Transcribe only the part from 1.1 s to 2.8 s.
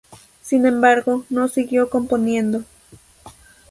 no siguió componiendo.